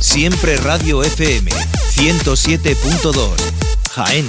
[0.00, 1.50] Siempre Radio FM
[1.94, 3.28] 107.2
[3.94, 4.26] Jaén.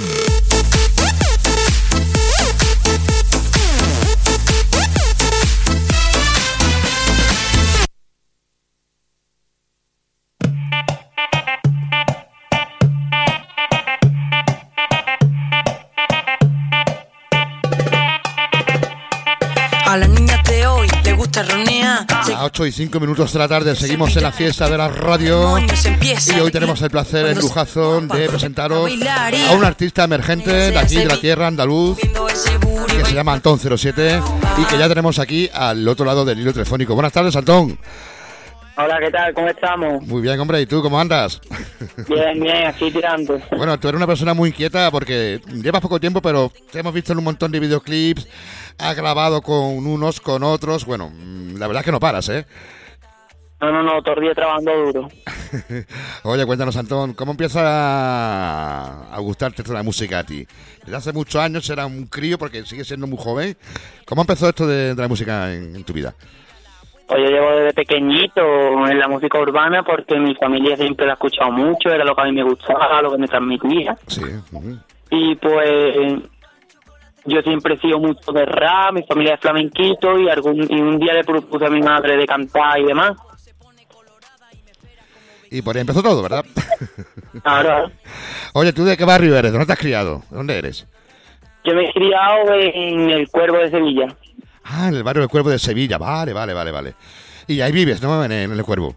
[22.38, 25.58] A 8 y 5 minutos de la tarde seguimos en la fiesta de la radio
[25.58, 28.88] y hoy tenemos el placer, el lujazo de presentaros
[29.48, 34.20] a un artista emergente de aquí, de la tierra andaluz, que se llama Antón 07
[34.56, 36.94] y que ya tenemos aquí al otro lado del hilo telefónico.
[36.94, 37.76] Buenas tardes, Antón.
[38.80, 39.34] Hola, ¿qué tal?
[39.34, 40.06] ¿Cómo estamos?
[40.06, 41.40] Muy bien, hombre, ¿y tú cómo andas?
[42.08, 43.40] Bien, bien, aquí tirando.
[43.56, 47.10] Bueno, tú eres una persona muy inquieta porque llevas poco tiempo, pero te hemos visto
[47.10, 48.28] en un montón de videoclips,
[48.78, 50.84] has grabado con unos, con otros.
[50.84, 51.10] Bueno,
[51.58, 52.46] la verdad es que no paras, ¿eh?
[53.60, 55.08] No, no, no, todo el día trabajando duro.
[56.22, 60.46] Oye, cuéntanos, Antón, ¿cómo empieza a, a gustarte la música a ti?
[60.84, 63.56] Desde hace muchos años era un crío porque sigues siendo muy joven.
[64.06, 66.14] ¿Cómo empezó esto de, de la música en, en tu vida?
[67.08, 68.42] Pues yo llevo desde pequeñito
[68.86, 72.20] en la música urbana porque mi familia siempre la ha escuchado mucho, era lo que
[72.20, 73.96] a mí me gustaba, lo que me transmitía.
[74.06, 74.22] Sí.
[75.10, 76.22] Y pues
[77.24, 80.98] yo siempre he sido mucho de rap, mi familia es flamenquito y, algún, y un
[80.98, 83.12] día le propuse a mi madre de cantar y demás.
[85.50, 86.44] Y por ahí empezó todo, ¿verdad?
[87.44, 87.90] Ahora,
[88.52, 89.50] Oye, ¿tú de qué barrio eres?
[89.50, 90.22] ¿Dónde te has criado?
[90.30, 90.86] ¿De dónde eres?
[91.64, 94.06] yo me he criado en el Cuervo de Sevilla.
[94.70, 95.98] Ah, en el barrio del Cuervo de Sevilla.
[95.98, 96.94] Vale, vale, vale, vale.
[97.46, 98.22] Y ahí vives, ¿no?
[98.24, 98.94] En, el Cuervo.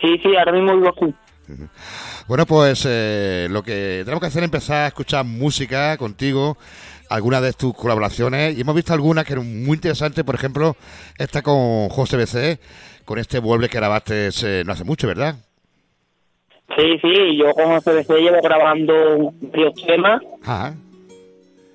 [0.00, 1.14] Sí, sí, ahora mismo vivo aquí.
[2.26, 6.56] Bueno, pues eh, lo que tenemos que hacer es empezar a escuchar música contigo,
[7.08, 10.76] algunas de tus colaboraciones, y hemos visto algunas que eran muy interesantes, por ejemplo,
[11.16, 12.58] esta con José BC,
[13.04, 15.36] con este Vuelve que grabaste eh, no hace mucho, ¿verdad?
[16.74, 20.74] Sí, sí, yo como CBC llevo grabando varios temas Ajá.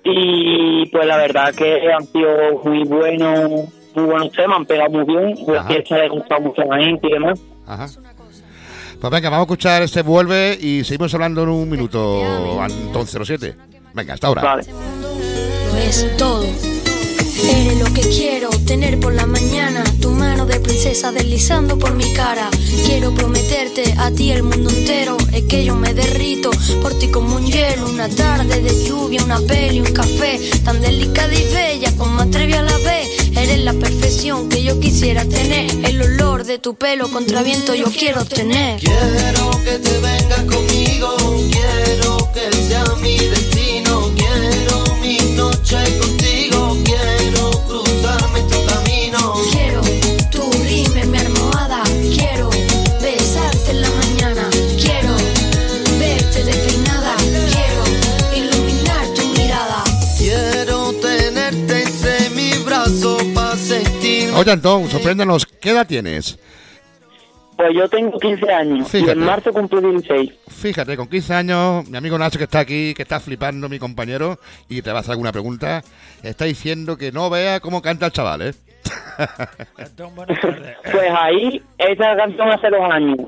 [0.04, 3.50] Y pues la verdad que han sido muy buenos,
[3.94, 5.68] muy buenos temas, han pegado muy bien, la Ajá.
[5.68, 7.40] fiesta le ha gustado mucho a la gente y demás.
[7.66, 7.86] Ajá.
[9.00, 13.56] Pues venga, vamos a escuchar este Vuelve y seguimos hablando en un minuto, Antón 07.
[13.94, 14.42] Venga, hasta ahora.
[14.42, 14.64] Vale.
[15.72, 16.44] Lo es todo.
[16.44, 19.82] Eres lo que quiero tener por la mañana.
[20.62, 22.48] Princesa deslizando por mi cara.
[22.86, 25.16] Quiero prometerte a ti el mundo entero.
[25.32, 26.50] Es que yo me derrito
[26.80, 27.88] por ti como un hielo.
[27.88, 30.40] Una tarde de lluvia, una peli, un café.
[30.64, 33.08] Tan delicada y bella como atreve a la vez.
[33.36, 35.70] Eres la perfección que yo quisiera tener.
[35.84, 38.80] El olor de tu pelo contra viento yo quiero tener.
[38.80, 41.16] Quiero que te vengas conmigo,
[41.50, 46.11] quiero que sea mi destino, quiero mi noche contigo,
[64.42, 66.38] Oye, Antón, sorpréndenos, ¿qué edad tienes?
[67.56, 69.12] Pues yo tengo 15 años y Fíjate.
[69.12, 70.32] en marzo cumplí 16.
[70.48, 74.38] Fíjate, con 15 años, mi amigo Nacho que está aquí, que está flipando, mi compañero,
[74.68, 75.82] y te va a hacer alguna pregunta,
[76.22, 78.54] está diciendo que no vea cómo canta el chaval, ¿eh?
[80.90, 83.18] Pues ahí, esa canción hace dos años.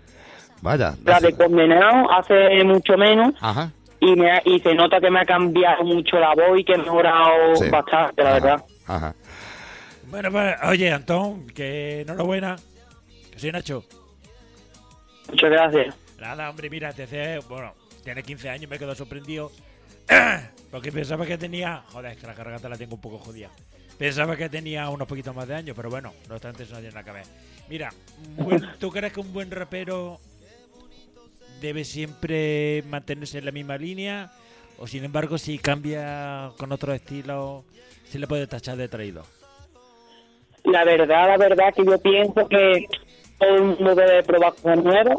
[0.62, 0.94] Vaya.
[1.04, 3.70] La de Condenado hace mucho menos Ajá.
[4.00, 6.72] y, me ha- y se nota que me ha cambiado mucho la voz y que
[6.72, 7.68] he mejorado Sí.
[7.70, 8.64] bastante, la verdad.
[8.86, 9.14] Ajá.
[10.08, 12.56] Bueno, pues, oye, Antón, que enhorabuena.
[13.30, 13.84] Que soy Nacho.
[15.28, 15.96] Muchas gracias.
[16.20, 19.50] Nada, hombre, mira, te hace, bueno, tiene 15 años, me quedo sorprendido.
[20.70, 21.84] Porque pensaba que tenía.
[21.88, 23.50] Joder, es que la garganta la tengo un poco jodida.
[23.98, 26.94] Pensaba que tenía unos poquitos más de años, pero bueno, no obstante, eso no tiene
[26.94, 27.26] nada que ver.
[27.68, 27.92] Mira,
[28.80, 30.20] ¿tú crees que un buen rapero
[31.60, 34.32] debe siempre mantenerse en la misma línea?
[34.78, 37.64] O sin embargo, si cambia con otro estilo,
[38.10, 39.24] se le puede tachar de traído?
[40.64, 42.86] La verdad, la verdad que yo pienso que
[43.38, 45.18] todo el mundo debe probar cosas nuevas,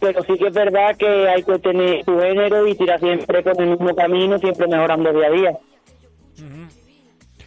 [0.00, 3.60] pero sí que es verdad que hay que tener su género y tirar siempre con
[3.62, 5.58] el mismo camino, siempre mejorando día a día.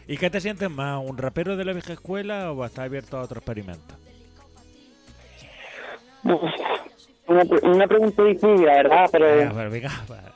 [0.07, 3.23] ¿Y qué te sientes más, un rapero de la vieja escuela o estás abierto a
[3.23, 3.95] otro experimento?
[7.27, 9.91] Una, una pregunta difícil, la verdad, pero Venga, venga,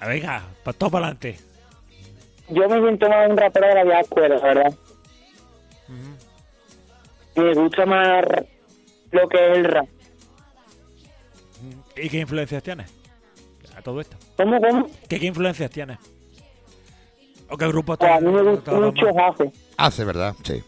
[0.05, 1.37] venga, pa- todo para adelante.
[2.49, 4.73] yo me siento más un rapero de la vieja escuela, la verdad.
[7.35, 8.25] Me gusta más
[9.11, 9.87] lo que es el rap.
[11.95, 12.91] ¿Y qué influencias tienes?
[13.75, 14.17] A todo esto.
[14.37, 14.87] ¿Cómo, cómo?
[15.07, 15.97] ¿Qué, qué influencias tienes?
[17.49, 19.05] ¿O qué grupo Pues a mí me te- gusta te mucho?
[19.13, 19.51] Jace.
[19.77, 20.35] Hace, ¿verdad?
[20.43, 20.63] Sí.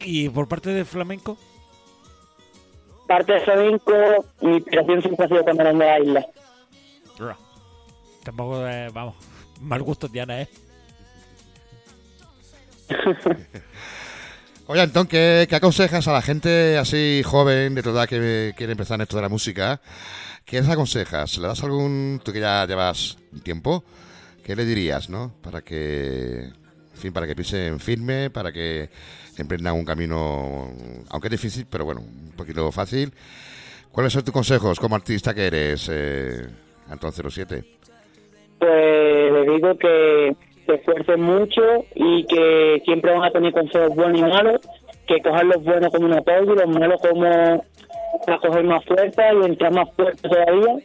[0.00, 1.36] ¿Y por parte del flamenco?
[3.06, 3.92] Parte de flamenco,
[4.40, 6.26] mi inspiración siempre ha sido Camarón de la Isla.
[7.18, 7.36] Ra.
[8.24, 9.14] Tampoco, eh, vamos,
[9.60, 10.52] mal gusto tienes, ¿eh?
[14.66, 18.72] Oye, Antón, ¿qué, qué aconsejas a la gente así joven, de toda edad, que quiere
[18.72, 19.80] empezar en esto de la música?
[20.44, 21.36] ¿Qué les aconsejas?
[21.38, 22.20] ¿Le das algún...
[22.24, 23.84] tú que ya llevas un tiempo,
[24.44, 25.34] ¿qué le dirías, no?
[25.42, 26.44] Para que...
[26.44, 28.88] En fin, para que pisen firme, para que
[29.36, 30.70] emprendan un camino,
[31.08, 33.12] aunque es difícil, pero bueno, un poquito fácil.
[33.90, 36.46] ¿Cuáles son tus consejos como artista que eres, eh,
[36.88, 37.64] Antón 07?
[38.58, 40.36] Pues le digo que
[40.66, 41.62] se esfuercen mucho
[41.94, 44.60] y que siempre van a tener consejos buenos y malos,
[45.06, 47.64] que cojan los buenos como un apoyo y los malos como
[48.26, 50.76] para coger más fuerza y entrar más fuerte todavía.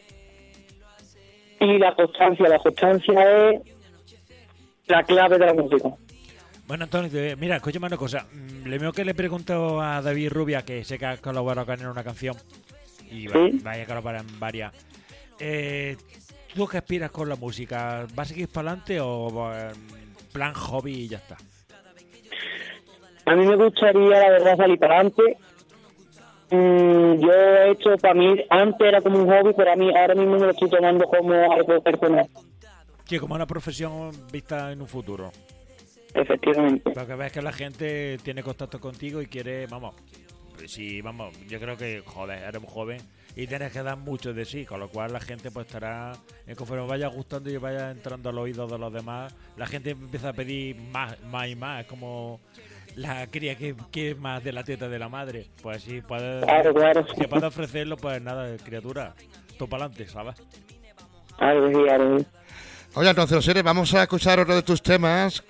[1.60, 3.60] Y la constancia, la constancia es
[4.86, 5.88] la clave de la música.
[6.66, 8.26] Bueno, Antonio, mira, escúchame una cosa.
[8.32, 11.74] Mm, Le veo que le pregunto a David Rubia, que sé que ha colaborado con
[11.76, 12.36] él en una canción,
[13.10, 13.58] y va- Sí.
[13.62, 14.72] vaya a colaborar en varias.
[15.40, 15.96] Eh,
[16.54, 18.06] ¿Tú qué aspiras con la música?
[18.14, 19.72] ¿Vas a seguir para adelante o en
[20.32, 21.36] plan hobby y ya está?
[23.26, 25.22] A mí me gustaría, la verdad, salir para adelante.
[26.50, 30.14] Mm, yo he hecho, para mí, antes era como un hobby, pero a mí ahora
[30.14, 32.26] mismo me lo estoy tomando como algo personal,
[33.04, 35.30] Sí, como una profesión vista en un futuro.
[36.14, 36.90] efectivamente.
[36.94, 39.94] Lo que ves es que la gente tiene contacto contigo y quiere, vamos,
[40.56, 42.98] pues sí, vamos, yo creo que, joder, eres muy joven
[43.38, 46.10] y tienes que dar mucho de sí, con lo cual la gente pues estará,
[46.44, 50.30] eh, conforme vaya gustando y vaya entrando al oído de los demás, la gente empieza
[50.30, 52.40] a pedir más, más y más, es como
[52.96, 56.74] la cría que quiere más de la teta de la madre, pues si puedes, Claro,
[56.74, 57.06] claro.
[57.14, 59.14] si puedes ofrecerlo, pues nada, criatura,
[59.56, 60.34] tú para adelante, ¿sabes?
[61.38, 62.26] Algo sí.
[62.94, 65.44] Oye, Antón 07, vamos a escuchar otro de tus temas,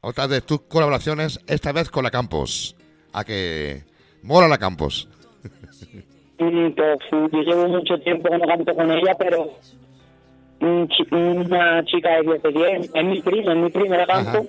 [0.00, 2.74] otra de tus colaboraciones, esta vez con la Campos.
[3.12, 3.84] A que
[4.24, 5.08] mola la Campos.
[6.38, 9.50] Mm, Pues sí, yo llevo mucho tiempo que no canto con ella, pero
[10.60, 14.46] una chica de 10 de 10, es mi prima, es mi primera canto.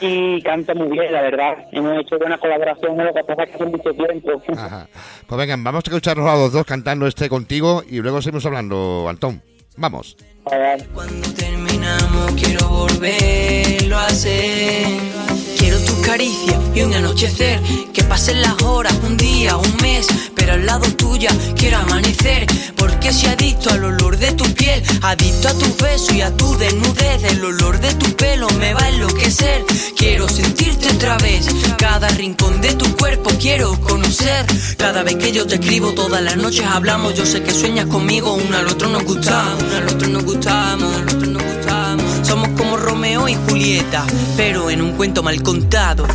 [0.00, 1.56] Y canta muy bien, la verdad.
[1.72, 4.42] Hemos hecho buena colaboración, lo que pasa es que hace mucho tiempo.
[4.56, 4.88] Ajá.
[5.26, 9.06] Pues vengan, vamos a escucharnos a los dos cantando este contigo y luego seguimos hablando,
[9.08, 9.42] Antón.
[9.76, 10.16] Vamos.
[10.50, 10.86] A ver.
[10.94, 15.37] Cuando terminamos quiero volverlo a hacer.
[15.68, 17.60] Quiero tus caricias y un anochecer.
[17.92, 20.06] Que pasen las horas, un día, un mes.
[20.34, 21.28] Pero al lado tuya
[21.58, 22.46] quiero amanecer.
[22.74, 24.82] Porque soy adicto al olor de tu piel.
[25.02, 27.22] Adicto a tus besos y a tu desnudez.
[27.24, 29.66] El olor de tu pelo me va a enloquecer.
[29.94, 31.46] Quiero sentirte otra vez.
[31.76, 34.46] Cada rincón de tu cuerpo quiero conocer.
[34.78, 37.12] Cada vez que yo te escribo, todas las noches hablamos.
[37.12, 40.88] Yo sé que sueñas conmigo, uno al otro nos gustamos, uno al otro nos gustamos,
[40.88, 42.26] uno al otro nos gustamos.
[42.26, 44.06] Somos como Romeo y Julieta,
[44.36, 46.06] pero en un cuento mal contado.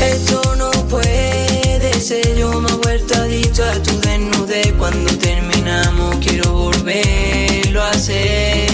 [0.00, 4.72] Esto no puede ser, yo me he vuelto adicto a tu desnudez.
[4.78, 8.70] Cuando terminamos, quiero volverlo a hacer.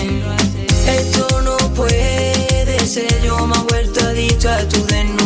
[0.86, 5.17] Esto no puede ser, yo me he vuelto adicto a tu desnudez.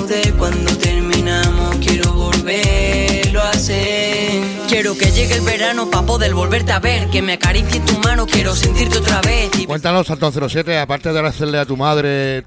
[5.22, 7.08] Llegue el verano para poder volverte a ver.
[7.10, 9.50] Que me acaricie tu mano, quiero sentirte otra vez.
[9.58, 12.44] Y Cuéntanos, Antón 07, aparte de agradecerle a tu madre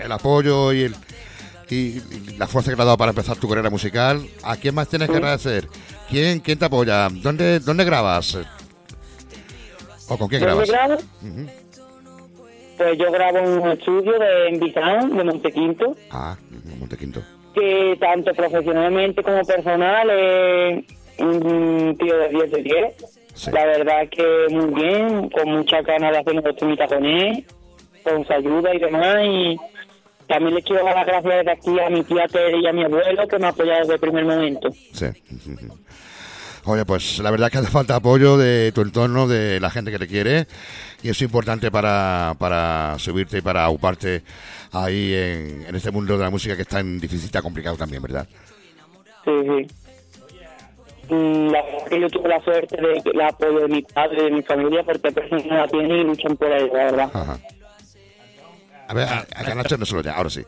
[0.00, 0.96] el apoyo y, el,
[1.70, 2.02] y, y
[2.38, 5.08] la fuerza que te ha dado para empezar tu carrera musical, ¿a quién más tienes
[5.08, 5.68] que agradecer?
[6.08, 7.08] ¿Quién, quién te apoya?
[7.10, 8.38] ¿Dónde, dónde grabas?
[10.08, 10.68] ¿O con quién ¿Dónde grabas?
[10.68, 10.96] grabo?
[12.76, 16.36] Pues yo grabo en un estudio de en Bizán, de Montequinto, Ah,
[16.78, 17.20] Montequinto.
[17.52, 20.84] que tanto profesionalmente como personal es
[21.18, 22.94] un tío de 10 de 10.
[23.34, 23.50] Sí.
[23.52, 27.44] La verdad que muy bien, con muchas ganas de hacer una costumita con él,
[28.02, 29.16] con su ayuda y demás.
[29.24, 29.56] Y
[30.26, 32.84] también le quiero dar las gracias desde aquí a mi tía Tere y a mi
[32.84, 34.68] abuelo que me han apoyado desde el primer momento.
[34.92, 35.06] Sí.
[36.64, 39.98] Oye, pues la verdad que hace falta apoyo de tu entorno, de la gente que
[39.98, 40.46] te quiere,
[41.02, 44.22] y es importante para, para subirte y para ocuparte
[44.72, 48.02] ahí en, en este mundo de la música que es tan difícil, tan complicado también,
[48.02, 48.28] ¿verdad?
[49.24, 49.87] Sí, sí.
[51.10, 54.18] Mm, La verdad que yo tuve la suerte de que el apoyo de mi padre
[54.20, 57.10] y de mi familia porque personas no la tienen y luchan por ella, la verdad.
[57.14, 57.38] Ajá.
[58.88, 60.42] A ver, a, a que a Nacho no se lo ya, ahora sí.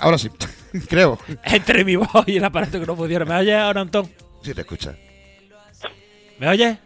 [0.00, 0.28] Ahora, sí,
[0.88, 1.18] creo.
[1.44, 3.24] Entre mi voz y el aparato que no pudiera.
[3.24, 4.08] ¿Me oyes ahora, Antón?
[4.42, 4.94] Sí, te escucha.
[6.38, 6.78] ¿Me oyes?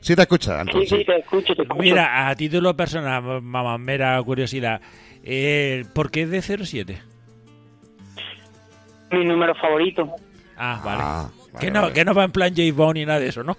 [0.00, 0.82] Sí, te escucha, Antón.
[0.82, 1.80] Sí, sí, te escucho, te escucho.
[1.80, 4.80] Mira, a título personal, mamá, mera curiosidad.
[5.24, 7.00] Eh, ¿Por qué es de 07?
[9.10, 10.14] Mi número favorito.
[10.56, 11.02] Ah, vale.
[11.02, 11.94] Ah, que, no, vale.
[11.94, 13.56] que no va en plan J Bond ni nada de eso, ¿no?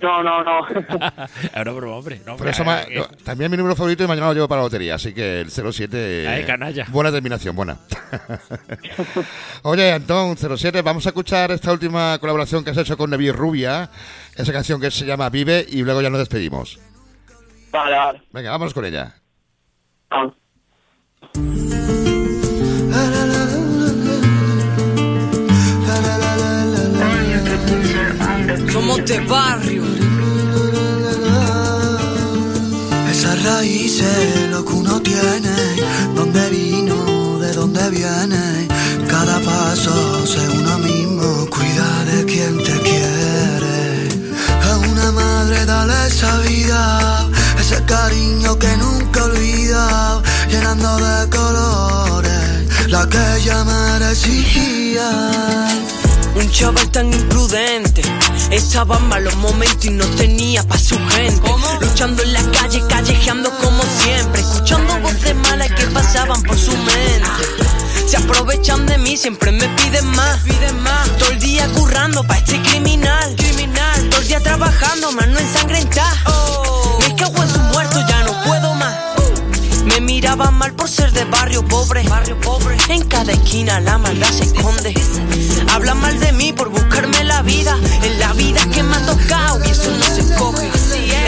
[0.00, 0.62] No, no, no.
[1.62, 2.18] una broma, hombre.
[2.18, 4.48] No, Por hombre, eso ma- eh, no, también mi número favorito y mañana lo llevo
[4.48, 6.26] para la lotería, así que el 07.
[6.26, 6.86] Ay, canalla.
[6.88, 7.78] Buena terminación, buena.
[9.62, 13.90] Oye, Antón, 07, vamos a escuchar esta última colaboración que has hecho con Nevi Rubia,
[14.34, 16.80] esa canción que se llama Vive y luego ya nos despedimos.
[17.70, 18.22] vale, vale.
[18.32, 19.14] Venga, vámonos con ella.
[20.10, 20.28] Ah.
[29.12, 29.82] De barrio.
[33.10, 35.56] Esas raíces, lo que uno tiene,
[36.14, 38.68] dónde vino, de dónde viene,
[39.08, 43.78] cada paso sé uno mismo, cuida de quien te quiere.
[44.68, 47.28] A una madre dale esa vida,
[47.60, 52.42] ese cariño que nunca olvida, llenando de colores
[52.88, 55.08] la que ella merecía.
[56.34, 58.02] Un chaval tan imprudente
[58.50, 61.50] Estaba en malos momentos y no tenía pa' su gente.
[61.80, 67.62] Luchando en la calle, callejeando como siempre Escuchando voces malas que pasaban por su mente.
[68.06, 70.38] Se aprovechan de mí, siempre me piden más.
[70.40, 71.08] Piden más.
[71.18, 73.34] Todo el día currando pa' este criminal.
[73.36, 74.08] Criminal.
[74.10, 76.14] Todo el día trabajando, más no ensangrentar
[77.00, 78.96] Me cago en su muerto, ya no puedo más.
[79.84, 82.02] Me miraban mal por ser de barrio pobre.
[82.08, 82.76] Barrio pobre.
[82.88, 84.94] En cada esquina la maldad se esconde.
[86.02, 87.78] Mal de mí por buscarme la vida.
[88.02, 90.68] En la vida que me ha tocado y eso no se escoge.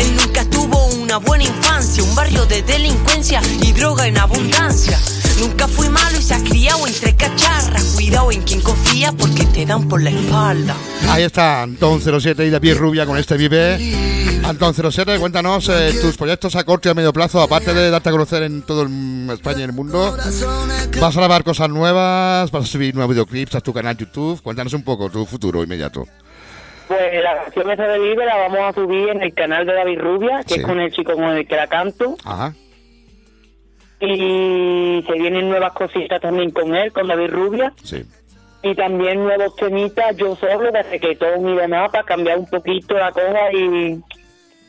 [0.00, 2.02] Él nunca tuvo una buena infancia.
[2.02, 4.98] Un barrio de delincuencia y droga en abundancia.
[5.38, 7.84] Nunca fui malo y se ha criado entre cacharras.
[7.94, 10.76] Cuidado en quien confía porque te dan por la espalda.
[11.08, 14.23] Ahí está Antón 07 y David Rubia con este Vive.
[14.46, 18.10] Antón 07, cuéntanos eh, tus proyectos a corto y a medio plazo, aparte de darte
[18.10, 20.14] a conocer en todo el- España y el mundo.
[21.00, 22.50] ¿Vas a grabar cosas nuevas?
[22.50, 24.42] ¿Vas a subir nuevos videoclips a tu canal YouTube?
[24.42, 26.04] Cuéntanos un poco tu futuro inmediato.
[26.88, 29.98] Pues la canción esa de Vive la vamos a subir en el canal de David
[30.00, 30.60] Rubia, que Sí.
[30.60, 32.16] es con el chico con el que la canto.
[32.24, 32.52] Ajá.
[34.00, 37.72] Y se vienen nuevas cositas también con él, con David Rubia.
[37.82, 38.04] Sí.
[38.62, 43.10] Y también nuevos temitas yo solo de reggaetón y demás para cambiar un poquito la
[43.12, 43.98] cosa y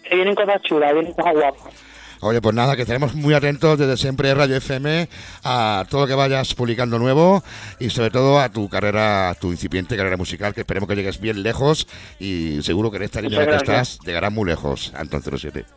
[0.09, 1.73] se vienen cosas chulas, vienen cosas guapas.
[2.21, 5.07] Oye, pues nada, que estaremos muy atentos desde siempre Radio FM
[5.43, 7.43] a todo lo que vayas publicando nuevo
[7.77, 11.19] y sobre todo a tu carrera, a tu incipiente carrera musical, que esperemos que llegues
[11.19, 11.87] bien lejos
[12.19, 15.65] y seguro que en esta línea en la que estás llegarás muy lejos, Antón 07.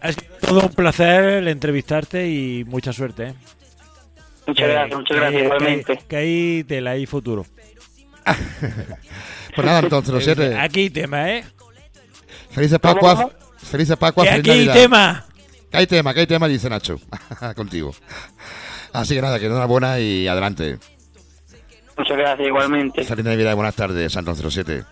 [0.00, 3.28] Ha sido todo un placer el entrevistarte y mucha suerte.
[3.28, 3.34] ¿eh?
[4.46, 5.96] Muchas gracias, muchas gracias, que- igualmente.
[5.98, 7.46] Que, que hay tela, hay futuro.
[9.54, 10.56] Pues nada, Antón 07.
[10.60, 11.44] Aquí tema, ¿eh?
[12.56, 13.14] Felices ¿Cómo, Pascuas.
[13.16, 13.30] cómo?
[13.58, 14.74] Felices Pascuas, Que feliz aquí hay Navidad.
[14.82, 15.24] tema.
[15.70, 16.98] Que hay tema, que hay tema, dice Nacho.
[17.54, 17.94] Contigo.
[18.94, 20.78] Así que nada, que enhorabuena y adelante.
[21.98, 23.04] Muchas gracias, igualmente.
[23.04, 24.84] Feliz Navidad y buenas tardes, Antón 07.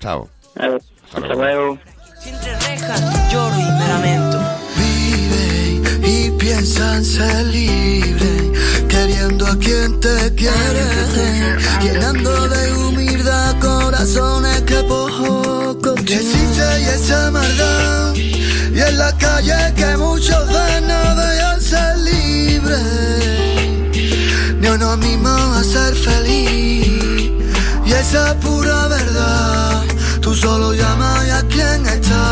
[0.00, 0.30] Chao.
[0.56, 0.78] Eh,
[1.14, 1.78] Hasta luego.
[2.24, 4.40] Entre rejas, lloro y me lamento.
[4.78, 8.52] Vive y piensa en ser libre,
[8.88, 12.61] queriendo a quien te quiere, llenando de
[16.82, 22.82] y esa maldad, y en la calle que muchos ven no dejan ser libres,
[24.60, 27.30] ni uno mismo a ser feliz,
[27.86, 29.82] y esa pura verdad,
[30.20, 32.31] tú solo llamas a quien está,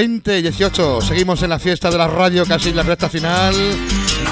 [0.00, 1.02] 20 y 18.
[1.02, 3.54] Seguimos en la fiesta de la radio, casi en la recta final.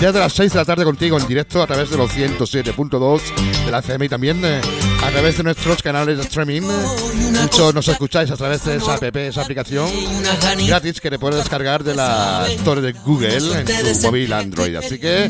[0.01, 3.21] Desde las 6 de la tarde contigo en directo a través de los 107.2
[3.67, 4.63] de la FM y también eh,
[5.05, 6.63] a través de nuestros canales de streaming.
[6.63, 9.91] Muchos nos escucháis a través de esa app, esa aplicación
[10.67, 14.75] gratis que te puedes descargar de la Store de Google en tu móvil Android.
[14.75, 15.29] Así que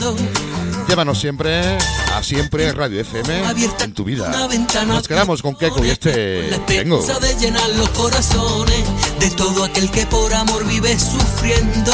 [0.89, 1.77] llévanos siempre
[2.15, 3.43] a siempre Radio FM
[3.81, 4.49] en tu vida.
[4.87, 7.01] Nos quedamos con Keiko y este La tengo.
[7.03, 8.85] de llenar los corazones
[9.21, 11.93] de todo aquel que por amor vive sufriendo.